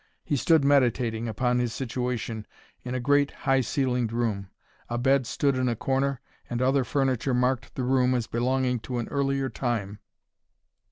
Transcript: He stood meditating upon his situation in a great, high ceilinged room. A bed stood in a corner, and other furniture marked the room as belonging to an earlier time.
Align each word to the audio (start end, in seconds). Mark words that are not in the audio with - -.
He 0.23 0.35
stood 0.35 0.65
meditating 0.65 1.27
upon 1.27 1.59
his 1.59 1.75
situation 1.75 2.47
in 2.83 2.95
a 2.95 2.99
great, 2.99 3.29
high 3.29 3.61
ceilinged 3.61 4.11
room. 4.11 4.49
A 4.89 4.97
bed 4.97 5.27
stood 5.27 5.55
in 5.55 5.69
a 5.69 5.75
corner, 5.75 6.19
and 6.49 6.59
other 6.59 6.83
furniture 6.83 7.35
marked 7.35 7.75
the 7.75 7.83
room 7.83 8.15
as 8.15 8.25
belonging 8.25 8.79
to 8.79 8.97
an 8.97 9.07
earlier 9.09 9.47
time. 9.47 9.99